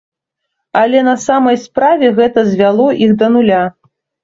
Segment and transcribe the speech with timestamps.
[0.81, 3.63] Але на самай справе гэта звяло іх да нуля.